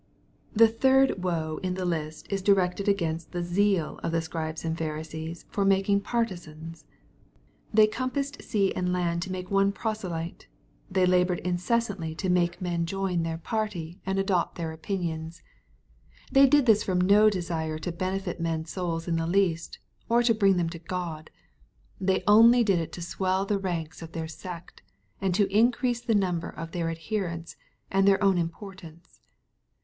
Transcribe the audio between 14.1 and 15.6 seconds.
CHAP. XXIII. 303 and adopt their opinions.